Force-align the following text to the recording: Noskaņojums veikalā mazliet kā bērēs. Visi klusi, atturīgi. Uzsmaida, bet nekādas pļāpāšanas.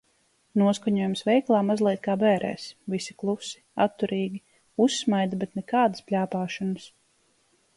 Noskaņojums 0.59 1.19
veikalā 1.25 1.59
mazliet 1.67 2.01
kā 2.07 2.15
bērēs. 2.23 2.65
Visi 2.93 3.17
klusi, 3.23 3.61
atturīgi. 3.85 4.41
Uzsmaida, 4.87 5.41
bet 5.45 5.55
nekādas 5.61 6.07
pļāpāšanas. 6.09 6.89